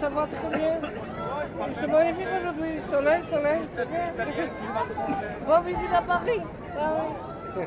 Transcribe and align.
Ça 0.00 0.08
va 0.08 0.26
très 0.26 0.58
bien. 0.58 0.80
C'est 1.78 1.86
magnifique 1.86 2.26
aujourd'hui. 2.38 2.72
Soleil, 2.90 3.22
soleil, 3.30 3.60
c'est 3.68 3.88
bien. 3.88 4.12
Bonne 5.46 5.64
visite 5.64 5.92
à 5.94 6.02
Paris. 6.02 6.42
Ah 6.78 6.92
oui. 7.56 7.64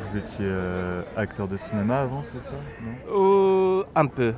Vous 0.00 0.16
étiez 0.16 0.46
euh, 0.46 1.02
acteur 1.16 1.48
de 1.48 1.56
cinéma 1.56 2.02
avant, 2.02 2.22
c'est 2.22 2.42
ça? 2.42 2.52
Non? 2.82 3.80
Euh, 3.80 3.84
un 3.94 4.06
peu. 4.06 4.34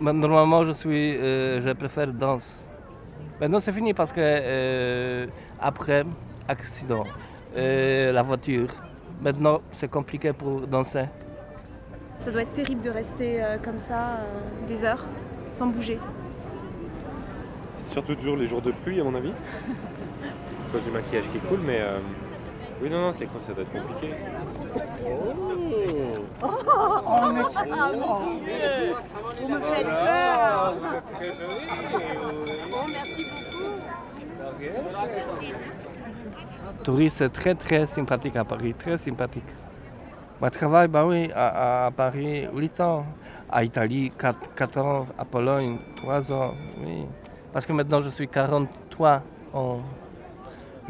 Mais 0.00 0.12
normalement, 0.12 0.64
je 0.64 0.72
suis, 0.72 1.16
euh, 1.16 1.60
je 1.60 1.70
préfère 1.72 2.12
danse. 2.12 2.64
Maintenant, 3.40 3.60
c'est 3.60 3.72
fini 3.72 3.92
parce 3.94 4.12
que 4.12 4.20
euh, 4.20 5.26
après 5.60 6.04
accident, 6.48 7.04
euh, 7.56 8.12
la 8.12 8.22
voiture. 8.22 8.68
Maintenant, 9.20 9.60
c'est 9.72 9.90
compliqué 9.90 10.32
pour 10.32 10.66
danser. 10.66 11.04
Ça 12.18 12.30
doit 12.30 12.42
être 12.42 12.52
terrible 12.52 12.80
de 12.82 12.90
rester 12.90 13.42
euh, 13.42 13.58
comme 13.58 13.78
ça 13.78 13.94
euh, 14.18 14.66
des 14.68 14.84
heures 14.84 15.04
sans 15.52 15.66
bouger. 15.66 15.98
C'est 17.74 17.92
surtout 17.92 18.14
dur 18.14 18.36
les 18.36 18.46
jours 18.46 18.62
de 18.62 18.72
pluie, 18.72 19.00
à 19.00 19.04
mon 19.04 19.14
avis. 19.14 19.32
à 20.68 20.72
cause 20.72 20.82
du 20.84 20.90
maquillage 20.90 21.24
qui 21.32 21.38
coule, 21.40 21.60
mais. 21.64 21.78
euh, 21.80 21.98
Oui, 22.80 22.90
non, 22.90 23.00
non, 23.00 23.12
c'est 23.12 23.26
ça 23.40 23.52
doit 23.52 23.62
être 23.62 23.72
compliqué. 23.72 24.14
Vous 29.40 29.48
me 29.48 29.60
faites 29.60 29.86
peur 29.86 30.76
Touriste, 34.68 34.84
c'est 34.84 34.92
très 35.62 35.77
très 37.54 37.86
sympathique 37.86 38.36
à 38.36 38.44
Paris, 38.44 38.74
très 38.74 38.96
sympathique. 38.98 39.44
Je 40.40 40.48
travaille 40.48 40.88
bah 40.88 41.04
oui, 41.04 41.30
à, 41.34 41.86
à 41.86 41.90
Paris 41.90 42.46
8 42.54 42.80
ans, 42.80 43.04
à 43.50 43.64
Italie 43.64 44.12
4, 44.16 44.54
4 44.54 44.78
ans, 44.78 45.06
à 45.18 45.24
Pologne 45.24 45.78
3 45.96 46.32
ans. 46.32 46.54
Oui. 46.80 47.06
Parce 47.52 47.66
que 47.66 47.72
maintenant 47.72 48.00
je 48.00 48.10
suis 48.10 48.28
43 48.28 49.20
ans. 49.54 49.80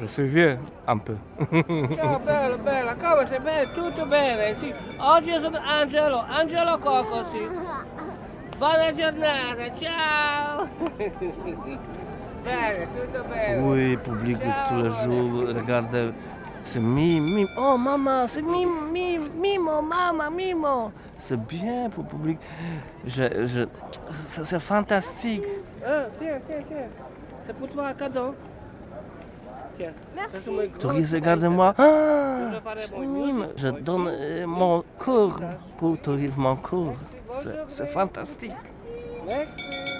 Je 0.00 0.06
suis 0.06 0.26
vieux 0.28 0.58
un 0.86 0.98
peu. 0.98 1.16
Ciao 1.96 2.18
bella, 2.20 2.56
bella, 2.56 2.94
come 2.94 3.26
sei 3.26 3.40
bella? 3.40 3.66
Tutto 3.68 4.06
bene, 4.06 4.54
sì. 4.54 4.72
Oggi 4.98 5.32
sono 5.40 5.58
Angelo, 5.58 6.24
Angelo 6.28 6.78
Coco, 6.78 7.24
sì. 7.32 7.48
Buona 8.58 8.92
giornata, 8.92 9.74
ciao! 9.76 10.68
bene, 12.44 12.86
tutto 12.94 13.24
bene. 13.28 13.60
Oui, 13.62 13.96
public 13.96 14.38
tous 14.68 14.76
les 14.82 14.92
jours, 15.04 15.48
regardez, 15.54 16.10
c'est 16.64 16.80
mime. 16.80 17.46
Oh 17.56 17.76
maman, 17.76 18.26
c'est 18.26 18.42
mime, 18.42 19.28
mimo, 19.40 19.82
maman, 19.82 20.30
mimo. 20.30 20.92
C'est 21.18 21.40
bien 21.46 21.90
pour 21.90 22.04
le 22.04 22.08
public. 22.10 22.38
Je, 23.06 23.46
je, 23.46 23.66
c'est- 24.28 24.44
fantastique. 24.60 25.42
Ah, 25.84 26.04
tiens, 26.20 26.38
tiens, 26.46 26.58
tiens. 26.68 26.88
C'est 27.46 27.56
pour 27.56 27.68
toi 27.68 27.88
un 27.88 27.94
cadeau. 27.94 28.34
Tiens. 29.76 29.92
Merci. 30.14 30.50
Touristes, 30.78 31.14
regardez-moi. 31.14 31.74
Ah, 31.78 32.50
Je 33.56 33.68
mon 33.68 33.80
donne 33.80 34.08
euh, 34.08 34.46
mon 34.46 34.84
cours 34.98 35.38
pour 35.78 35.98
tourisme 36.00 36.46
cours. 36.56 36.94
C'est- 37.42 37.64
C'est 37.68 37.86
fantastique. 37.86 38.52
Merci. 39.26 39.97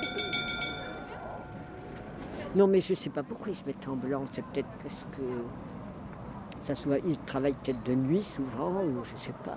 Non, 2.59 2.67
mais 2.67 2.81
je 2.81 2.93
ne 2.93 2.97
sais 2.97 3.11
pas 3.11 3.23
pourquoi 3.23 3.51
ils 3.51 3.55
se 3.55 3.63
mettent 3.65 3.87
en 3.87 3.95
blanc. 3.95 4.25
C'est 4.33 4.45
peut-être 4.45 4.67
parce 4.83 4.97
que 5.17 5.23
ça 6.61 6.75
soit, 6.75 6.99
ils 7.07 7.17
travaillent 7.19 7.55
peut-être 7.55 7.85
de 7.85 7.95
nuit 7.95 8.29
souvent, 8.35 8.83
ou 8.83 9.05
je 9.05 9.13
ne 9.13 9.19
sais 9.19 9.35
pas. 9.45 9.55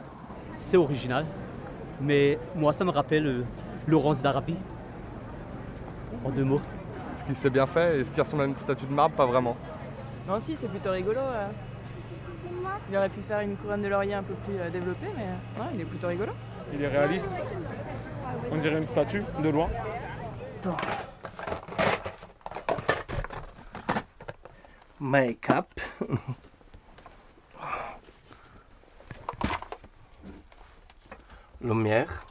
C'est 0.54 0.78
original, 0.78 1.26
mais 2.00 2.38
moi 2.56 2.74
ça 2.74 2.86
me 2.86 2.92
rappelle 2.92 3.26
euh, 3.26 3.44
Laurence 3.88 4.22
d'Arabie. 4.22 4.58
En 6.24 6.30
deux 6.30 6.44
mots. 6.44 6.62
Est-ce 7.16 7.26
qu'il 7.26 7.34
s'est 7.36 7.50
bien 7.50 7.66
fait 7.66 8.02
Est-ce 8.02 8.14
qu'il 8.14 8.22
ressemble 8.22 8.44
à 8.44 8.46
une 8.46 8.56
statue 8.56 8.86
de 8.86 8.94
marbre 8.94 9.16
Pas 9.16 9.26
vraiment. 9.26 9.58
Non, 10.28 10.40
si, 10.40 10.56
c'est 10.56 10.68
plutôt 10.68 10.92
rigolo. 10.92 11.22
là. 11.22 11.50
Il 12.88 12.96
aurait 12.96 13.10
pu 13.10 13.22
faire 13.22 13.40
une 13.40 13.56
couronne 13.56 13.82
de 13.82 13.88
laurier 13.88 14.14
un 14.14 14.22
peu 14.22 14.36
plus 14.46 14.60
euh, 14.60 14.70
développée, 14.70 15.08
mais 15.18 15.60
ouais, 15.60 15.70
il 15.74 15.82
est 15.82 15.86
plutôt 15.86 16.08
rigolo. 16.08 16.34
Il 16.72 16.84
est 16.84 16.88
réaliste. 16.88 17.30
On 18.52 18.58
dirait 18.58 18.78
une 18.78 18.86
statue, 18.86 19.24
de 19.42 19.50
loin. 19.50 19.70
Make-up. 25.02 25.66
Lumière. 31.60 32.24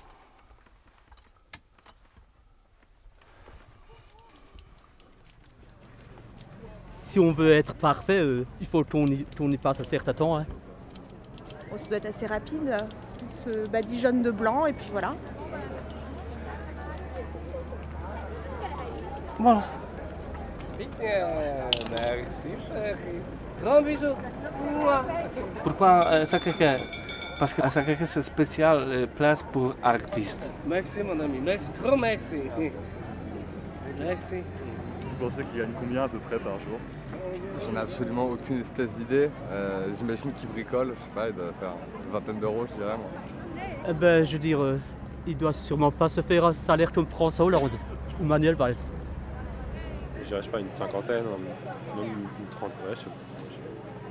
Si 6.89 7.19
on 7.19 7.33
veut 7.33 7.51
être 7.51 7.75
parfait, 7.75 8.21
euh, 8.21 8.47
il 8.61 8.69
faut 8.69 8.85
qu'on 8.85 9.05
y, 9.07 9.25
qu'on 9.37 9.51
y 9.51 9.59
passe 9.59 9.81
un 9.81 9.85
certain 9.85 10.15
temps. 10.15 10.37
hein. 10.39 10.47
On 11.73 11.79
se 11.79 11.89
doit 11.89 11.97
être 11.97 12.07
assez 12.07 12.27
rapide. 12.27 12.77
On 13.25 13.51
se 13.51 13.67
badigeonne 13.67 14.23
de 14.23 14.31
blanc 14.31 14.67
et 14.67 14.73
puis 14.73 14.87
voilà. 14.93 15.11
Voilà. 19.41 19.65
Bien, 20.99 21.27
merci 21.91 22.49
chérie. 22.67 23.21
Grand 23.63 23.83
bisou. 23.83 24.15
Pourquoi 25.63 26.01
euh, 26.07 26.25
Sacré-Cœur 26.25 26.79
Parce 27.39 27.53
que 27.53 27.69
Sacré-Cœur, 27.69 28.09
c'est 28.09 28.23
spécial 28.23 28.85
euh, 28.89 29.07
place 29.07 29.43
pour 29.53 29.75
artistes. 29.83 30.51
Merci 30.67 31.03
mon 31.03 31.21
ami, 31.21 31.39
merci, 31.45 31.67
grand 31.83 31.97
merci. 31.99 32.37
Merci. 33.99 34.37
Vous 35.05 35.29
pensez 35.29 35.45
qu'il 35.45 35.61
gagne 35.61 35.73
combien 35.79 36.05
à 36.05 36.09
peu 36.09 36.19
près 36.19 36.39
par 36.39 36.55
jour? 36.61 36.79
J'en 37.67 37.77
ai 37.79 37.83
absolument 37.83 38.31
aucune 38.31 38.61
espèce 38.61 38.91
d'idée. 38.93 39.29
Euh, 39.51 39.89
J'imagine 39.99 40.33
qu'il 40.33 40.49
bricole, 40.49 40.95
je 40.99 41.05
sais 41.05 41.15
pas, 41.15 41.29
il 41.29 41.35
doit 41.35 41.53
faire 41.61 41.73
une 42.07 42.11
vingtaine 42.13 42.41
d'euros, 42.41 42.65
je 42.71 42.75
dirais. 42.77 42.97
moi. 42.97 43.63
Eh 43.89 43.93
ben, 43.93 44.25
je 44.25 44.33
veux 44.33 44.39
dire, 44.39 44.63
euh, 44.63 44.79
il 45.27 45.37
doit 45.37 45.53
sûrement 45.53 45.91
pas 45.91 46.09
se 46.09 46.23
faire 46.23 46.47
un 46.47 46.53
salaire 46.55 46.91
comme 46.93 47.07
François 47.07 47.45
Hollande 47.45 47.71
ou 48.19 48.25
Manuel 48.25 48.55
Valls. 48.55 48.77
Je 50.31 50.37
dirais, 50.37 50.43
je 50.43 50.47
sais 50.47 50.53
pas, 50.53 50.61
une 50.61 50.71
cinquantaine, 50.75 51.25
même 51.25 52.05
une, 52.05 52.11
une 52.21 52.47
trente, 52.51 52.71
ouais, 52.87 52.95
je 52.95 52.99
sais 52.99 53.05
pas. 53.07 53.11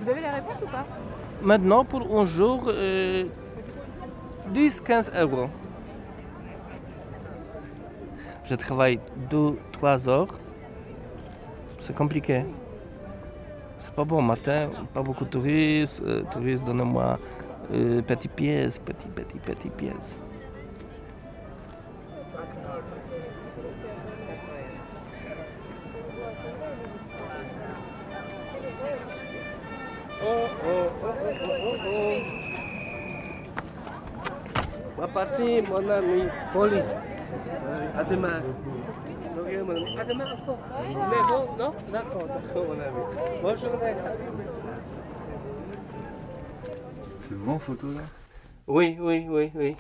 Vous 0.02 0.10
avez 0.10 0.20
les 0.20 0.30
réponses 0.30 0.62
ou 0.62 0.66
pas 0.66 0.86
Maintenant, 1.42 1.86
pour 1.86 2.20
un 2.20 2.26
jour, 2.26 2.66
euh, 2.68 3.24
10-15 4.54 5.18
euros. 5.18 5.48
Je 8.44 8.54
travaille 8.56 9.00
2-3 9.32 10.10
heures. 10.10 10.40
C'est 11.80 11.96
compliqué. 11.96 12.44
C'est 13.78 13.94
pas 13.94 14.04
bon 14.04 14.22
matin, 14.22 14.72
pas 14.94 15.02
beaucoup 15.02 15.24
de 15.24 15.30
touristes. 15.30 16.04
Euh, 16.06 16.24
touristes, 16.30 16.66
donnez-moi 16.66 17.18
euh, 17.72 18.02
petites 18.02 18.34
pièces, 18.34 18.78
petites, 18.78 19.14
petites, 19.14 19.42
petites 19.42 19.74
pièces. 19.74 20.22
Oh, 30.22 30.26
oh, 30.26 30.90
oh, 31.02 31.08
oh, 31.08 31.32
oh, 31.44 31.56
oh, 31.64 31.78
oh. 31.88 32.40
Ma 35.00 35.08
partie, 35.08 35.62
mon 35.62 35.90
ami, 35.90 36.24
police. 36.52 36.84
À 37.98 38.04
demain. 38.04 38.42
À 39.98 40.04
demain 40.04 40.26
encore. 40.34 40.58
Mais 40.86 40.94
bon, 41.30 41.48
non 41.58 41.72
D'accord, 41.90 42.26
d'accord, 42.28 42.66
mon 42.68 42.74
ami. 42.74 43.42
Bonne 43.42 43.58
journée. 43.58 43.96
C'est 47.18 47.36
en 47.48 47.60
photo 47.60 47.88
là? 47.88 48.02
Oui, 48.68 48.98
oui, 49.00 49.26
oui, 49.30 49.52
oui. 49.56 49.78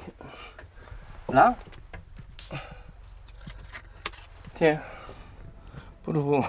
Là? 1.34 1.56
Tiens. 4.56 4.80
Pour 6.04 6.14
vous. 6.14 6.46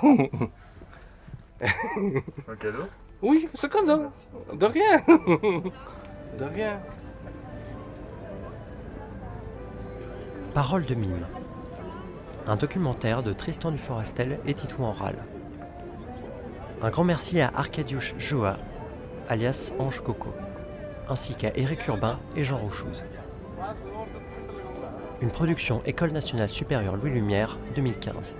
C'est 1.60 2.48
un 2.48 2.56
cadeau? 2.56 2.86
Oui, 3.20 3.48
c'est 3.54 3.70
cadeau. 3.70 4.10
De 4.52 4.66
rien. 4.66 5.02
De 6.38 6.44
rien. 6.44 6.80
Parole 10.54 10.84
de 10.84 10.96
mime. 10.96 11.26
Un 12.48 12.56
documentaire 12.56 13.22
de 13.22 13.32
Tristan 13.32 13.70
Duforestel 13.70 14.40
et 14.46 14.54
Tito 14.54 14.82
Enral. 14.82 15.14
Un 16.82 16.90
grand 16.90 17.04
merci 17.04 17.40
à 17.40 17.52
Arcadius 17.54 18.14
Joa, 18.18 18.56
alias 19.28 19.72
Ange 19.78 20.00
Coco, 20.00 20.30
ainsi 21.08 21.36
qu'à 21.36 21.56
Éric 21.56 21.86
Urbain 21.86 22.18
et 22.34 22.42
Jean 22.42 22.58
Rouchouz. 22.58 23.04
Une 25.20 25.30
production 25.30 25.82
École 25.86 26.10
nationale 26.10 26.50
supérieure 26.50 26.96
Louis 26.96 27.10
Lumière 27.10 27.56
2015. 27.76 28.34